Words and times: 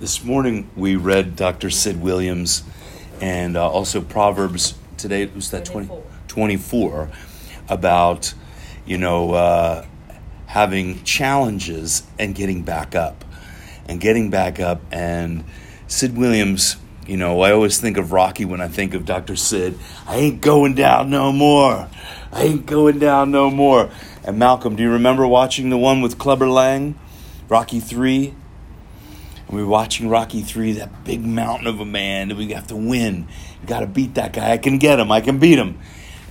This 0.00 0.24
morning 0.24 0.70
we 0.76 0.96
read 0.96 1.36
Dr. 1.36 1.68
Sid 1.68 2.00
Williams 2.00 2.62
and 3.20 3.54
uh, 3.54 3.68
also 3.68 4.00
Proverbs 4.00 4.72
today, 4.96 5.26
was 5.26 5.50
that 5.50 5.66
20, 5.66 5.90
24, 6.26 7.10
about, 7.68 8.32
you 8.86 8.96
know, 8.96 9.32
uh, 9.32 9.84
having 10.46 11.04
challenges 11.04 12.04
and 12.18 12.34
getting 12.34 12.62
back 12.62 12.94
up. 12.94 13.26
And 13.88 14.00
getting 14.00 14.30
back 14.30 14.58
up. 14.58 14.80
And 14.90 15.44
Sid 15.86 16.16
Williams, 16.16 16.78
you 17.06 17.18
know, 17.18 17.42
I 17.42 17.52
always 17.52 17.78
think 17.78 17.98
of 17.98 18.10
Rocky 18.10 18.46
when 18.46 18.62
I 18.62 18.68
think 18.68 18.94
of 18.94 19.04
Dr. 19.04 19.36
Sid. 19.36 19.78
I 20.06 20.16
ain't 20.16 20.40
going 20.40 20.72
down 20.72 21.10
no 21.10 21.30
more. 21.30 21.90
I 22.32 22.44
ain't 22.44 22.64
going 22.64 23.00
down 23.00 23.32
no 23.32 23.50
more. 23.50 23.90
And 24.24 24.38
Malcolm, 24.38 24.76
do 24.76 24.82
you 24.82 24.92
remember 24.92 25.26
watching 25.26 25.68
the 25.68 25.76
one 25.76 26.00
with 26.00 26.16
Clubber 26.16 26.48
Lang? 26.48 26.98
Rocky 27.50 27.80
3? 27.80 28.34
And 29.50 29.58
we 29.58 29.64
were 29.64 29.70
watching 29.70 30.08
Rocky 30.08 30.42
3, 30.42 30.74
that 30.74 31.02
big 31.04 31.26
mountain 31.26 31.66
of 31.66 31.80
a 31.80 31.84
man, 31.84 32.30
and 32.30 32.38
we 32.38 32.52
have 32.52 32.68
to 32.68 32.76
win. 32.76 33.26
You 33.60 33.66
got 33.66 33.80
to 33.80 33.86
beat 33.88 34.14
that 34.14 34.32
guy. 34.32 34.52
I 34.52 34.58
can 34.58 34.78
get 34.78 35.00
him. 35.00 35.10
I 35.10 35.20
can 35.20 35.40
beat 35.40 35.58
him. 35.58 35.80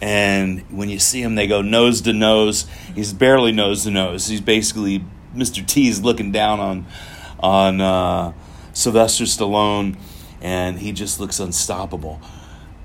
And 0.01 0.61
when 0.71 0.87
you 0.87 0.99
see 0.99 1.21
him, 1.21 1.35
they 1.35 1.45
go 1.45 1.61
nose 1.61 1.99
to 2.03 2.13
nose. 2.13 2.65
He's 2.95 3.11
barely 3.11 3.51
nose 3.51 3.83
to 3.83 3.91
nose. 3.91 4.27
He's 4.27 4.39
basically 4.39 5.03
Mr. 5.35 5.65
T's 5.67 6.01
looking 6.01 6.31
down 6.31 6.61
on 6.61 6.85
on 7.41 7.81
uh, 7.81 8.31
Sylvester 8.71 9.25
Stallone, 9.25 9.97
and 10.39 10.79
he 10.79 10.93
just 10.93 11.19
looks 11.19 11.41
unstoppable. 11.41 12.21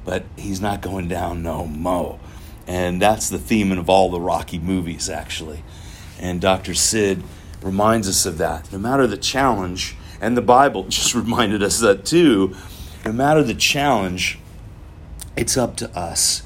But 0.04 0.24
he's 0.36 0.60
not 0.60 0.80
going 0.80 1.06
down 1.06 1.44
no 1.44 1.64
mo. 1.64 2.18
And 2.66 3.00
that's 3.00 3.28
the 3.28 3.38
theme 3.38 3.70
of 3.70 3.88
all 3.88 4.10
the 4.10 4.20
Rocky 4.20 4.58
movies, 4.58 5.08
actually. 5.08 5.62
And 6.18 6.40
Dr. 6.40 6.74
Sid 6.74 7.22
reminds 7.62 8.08
us 8.08 8.26
of 8.26 8.38
that. 8.38 8.72
No 8.72 8.78
matter 8.78 9.06
the 9.06 9.16
challenge, 9.16 9.96
and 10.20 10.36
the 10.36 10.42
Bible 10.42 10.84
just 10.88 11.14
reminded 11.14 11.62
us 11.62 11.80
that 11.80 12.04
too. 12.04 12.54
No 13.04 13.12
matter 13.12 13.42
the 13.42 13.54
challenge, 13.54 14.38
it's 15.36 15.56
up 15.56 15.76
to 15.76 15.90
us. 15.98 16.42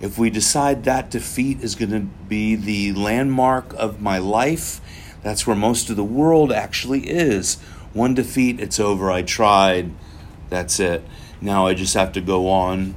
If 0.00 0.16
we 0.18 0.30
decide 0.30 0.84
that 0.84 1.10
defeat 1.10 1.60
is 1.60 1.74
going 1.74 1.90
to 1.90 2.00
be 2.00 2.56
the 2.56 2.92
landmark 2.94 3.74
of 3.74 4.00
my 4.00 4.16
life, 4.16 4.80
that's 5.22 5.46
where 5.46 5.56
most 5.56 5.90
of 5.90 5.96
the 5.96 6.04
world 6.04 6.50
actually 6.52 7.08
is. 7.10 7.56
One 7.92 8.14
defeat, 8.14 8.60
it's 8.60 8.80
over. 8.80 9.10
I 9.10 9.22
tried. 9.22 9.92
That's 10.48 10.80
it. 10.80 11.04
Now 11.40 11.66
I 11.66 11.74
just 11.74 11.94
have 11.94 12.12
to 12.12 12.20
go 12.20 12.48
on 12.48 12.94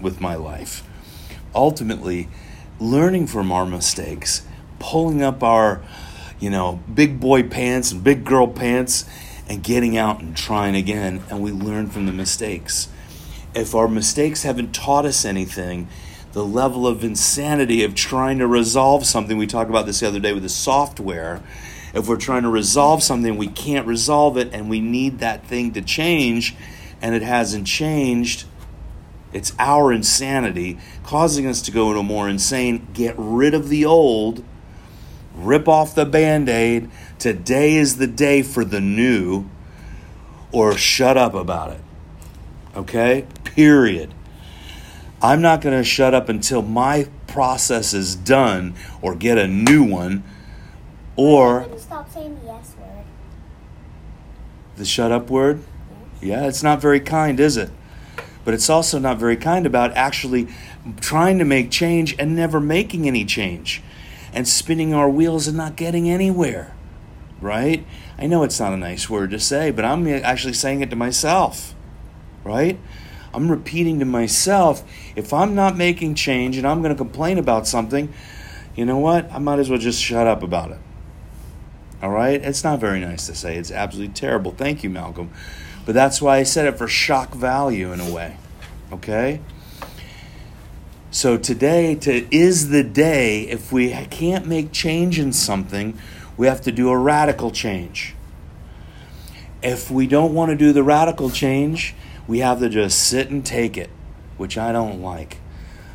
with 0.00 0.20
my 0.20 0.34
life. 0.34 0.86
Ultimately, 1.54 2.28
learning 2.78 3.26
from 3.26 3.50
our 3.50 3.64
mistakes, 3.64 4.46
pulling 4.78 5.22
up 5.22 5.42
our, 5.42 5.82
you 6.40 6.50
know, 6.50 6.80
big 6.92 7.20
boy 7.20 7.44
pants 7.44 7.92
and 7.92 8.04
big 8.04 8.24
girl 8.24 8.48
pants 8.48 9.06
and 9.48 9.62
getting 9.62 9.96
out 9.96 10.20
and 10.20 10.36
trying 10.36 10.74
again, 10.74 11.22
and 11.30 11.42
we 11.42 11.52
learn 11.52 11.88
from 11.88 12.06
the 12.06 12.12
mistakes. 12.12 12.88
If 13.54 13.74
our 13.74 13.88
mistakes 13.88 14.42
haven't 14.42 14.74
taught 14.74 15.04
us 15.04 15.24
anything, 15.24 15.88
the 16.32 16.44
level 16.44 16.86
of 16.86 17.04
insanity 17.04 17.84
of 17.84 17.94
trying 17.94 18.38
to 18.38 18.46
resolve 18.46 19.06
something, 19.06 19.36
we 19.36 19.46
talked 19.46 19.70
about 19.70 19.86
this 19.86 20.00
the 20.00 20.08
other 20.08 20.18
day 20.18 20.32
with 20.32 20.42
the 20.42 20.48
software. 20.48 21.42
If 21.94 22.08
we're 22.08 22.16
trying 22.16 22.42
to 22.42 22.48
resolve 22.48 23.02
something, 23.02 23.36
we 23.36 23.46
can't 23.46 23.86
resolve 23.86 24.36
it, 24.36 24.52
and 24.52 24.68
we 24.68 24.80
need 24.80 25.20
that 25.20 25.46
thing 25.46 25.72
to 25.74 25.82
change, 25.82 26.56
and 27.00 27.14
it 27.14 27.22
hasn't 27.22 27.66
changed. 27.66 28.46
It's 29.32 29.52
our 29.58 29.92
insanity 29.92 30.78
causing 31.04 31.46
us 31.46 31.60
to 31.62 31.70
go 31.70 31.90
into 31.90 32.02
more 32.02 32.28
insane. 32.28 32.88
Get 32.94 33.14
rid 33.16 33.54
of 33.54 33.68
the 33.68 33.84
old 33.84 34.42
rip 35.44 35.68
off 35.68 35.94
the 35.94 36.06
band 36.06 36.48
aid. 36.48 36.90
Today 37.18 37.76
is 37.76 37.96
the 37.96 38.06
day 38.06 38.42
for 38.42 38.64
the 38.64 38.80
new, 38.80 39.48
or 40.52 40.76
shut 40.76 41.16
up 41.16 41.34
about 41.34 41.70
it. 41.70 41.80
Okay? 42.76 43.26
Period. 43.44 44.12
I'm 45.22 45.40
not 45.40 45.60
going 45.60 45.76
to 45.76 45.84
shut 45.84 46.14
up 46.14 46.28
until 46.28 46.62
my 46.62 47.08
process 47.26 47.94
is 47.94 48.14
done 48.14 48.74
or 49.00 49.14
get 49.14 49.38
a 49.38 49.48
new 49.48 49.82
one 49.82 50.22
or 51.16 51.66
stop 51.78 52.12
saying 52.12 52.38
the 52.40 52.46
yes 52.46 52.74
word. 52.78 53.04
The 54.76 54.84
shut 54.84 55.10
up 55.10 55.30
word? 55.30 55.62
Yeah, 56.20 56.46
it's 56.46 56.62
not 56.62 56.80
very 56.80 57.00
kind, 57.00 57.40
is 57.40 57.56
it? 57.56 57.70
But 58.44 58.54
it's 58.54 58.68
also 58.68 58.98
not 58.98 59.18
very 59.18 59.36
kind 59.36 59.66
about 59.66 59.92
actually 59.92 60.48
trying 61.00 61.38
to 61.38 61.44
make 61.44 61.70
change 61.70 62.14
and 62.18 62.36
never 62.36 62.60
making 62.60 63.06
any 63.06 63.24
change 63.24 63.82
and 64.34 64.46
spinning 64.46 64.92
our 64.92 65.08
wheels 65.08 65.46
and 65.46 65.56
not 65.56 65.76
getting 65.76 66.10
anywhere. 66.10 66.74
Right? 67.40 67.86
I 68.18 68.26
know 68.26 68.42
it's 68.42 68.60
not 68.60 68.72
a 68.72 68.76
nice 68.76 69.08
word 69.08 69.30
to 69.30 69.40
say, 69.40 69.70
but 69.70 69.84
I'm 69.84 70.06
actually 70.06 70.54
saying 70.54 70.80
it 70.82 70.90
to 70.90 70.96
myself. 70.96 71.74
Right? 72.42 72.78
I'm 73.32 73.50
repeating 73.50 73.98
to 74.00 74.04
myself 74.04 74.84
if 75.16 75.32
I'm 75.32 75.54
not 75.54 75.76
making 75.76 76.14
change 76.14 76.56
and 76.56 76.66
I'm 76.66 76.82
going 76.82 76.94
to 76.94 76.98
complain 76.98 77.38
about 77.38 77.66
something, 77.66 78.12
you 78.76 78.84
know 78.84 78.98
what? 78.98 79.30
I 79.32 79.38
might 79.38 79.58
as 79.58 79.70
well 79.70 79.78
just 79.78 80.02
shut 80.02 80.26
up 80.26 80.42
about 80.42 80.72
it. 80.72 80.78
All 82.02 82.10
right? 82.10 82.42
It's 82.42 82.64
not 82.64 82.80
very 82.80 83.00
nice 83.00 83.26
to 83.26 83.34
say. 83.34 83.56
It's 83.56 83.70
absolutely 83.70 84.14
terrible. 84.14 84.52
Thank 84.52 84.84
you, 84.84 84.90
Malcolm. 84.90 85.30
But 85.86 85.94
that's 85.94 86.20
why 86.20 86.38
I 86.38 86.42
said 86.42 86.66
it 86.66 86.78
for 86.78 86.88
shock 86.88 87.34
value 87.34 87.92
in 87.92 88.00
a 88.00 88.10
way. 88.10 88.36
Okay? 88.92 89.40
So 91.14 91.36
today 91.38 91.94
to, 91.94 92.26
is 92.34 92.70
the 92.70 92.82
day, 92.82 93.42
if 93.42 93.70
we 93.70 93.92
can't 94.06 94.48
make 94.48 94.72
change 94.72 95.20
in 95.20 95.32
something, 95.32 95.96
we 96.36 96.48
have 96.48 96.60
to 96.62 96.72
do 96.72 96.88
a 96.88 96.98
radical 96.98 97.52
change. 97.52 98.16
If 99.62 99.92
we 99.92 100.08
don't 100.08 100.34
want 100.34 100.50
to 100.50 100.56
do 100.56 100.72
the 100.72 100.82
radical 100.82 101.30
change, 101.30 101.94
we 102.26 102.40
have 102.40 102.58
to 102.58 102.68
just 102.68 102.98
sit 102.98 103.30
and 103.30 103.46
take 103.46 103.78
it, 103.78 103.90
which 104.38 104.58
I 104.58 104.72
don't 104.72 105.02
like. 105.02 105.38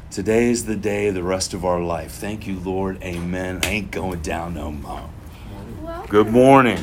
Today 0.10 0.50
is 0.50 0.68
the 0.68 0.78
day, 0.78 1.10
the 1.10 1.22
rest 1.22 1.54
of 1.54 1.66
our 1.66 1.82
life. 1.82 2.14
Thank 2.14 2.48
you, 2.48 2.58
Lord. 2.58 3.04
Amen. 3.04 3.60
I 3.64 3.68
ain't 3.68 3.92
going 3.92 4.22
down 4.22 4.54
no 4.54 4.72
more. 4.72 5.10
Good 6.08 6.30
morning. 6.30 6.82